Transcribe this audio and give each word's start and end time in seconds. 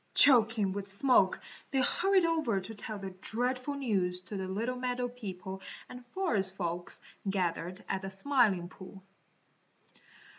Choking 0.15 0.71
with 0.73 0.91
smoke, 0.91 1.39
they 1.69 1.79
hurried 1.81 2.25
over 2.25 2.59
to 2.59 2.73
tell 2.73 2.97
the 2.97 3.11
dreadful 3.11 3.75
news 3.75 4.19
to 4.21 4.35
the 4.35 4.47
little 4.47 4.75
meadow 4.75 5.07
people 5.07 5.61
and 5.87 6.03
forest 6.07 6.55
folks 6.55 7.01
gathered 7.29 7.83
at 7.87 8.01
the 8.01 8.09
Smiling 8.09 8.67
Pool. 8.67 9.03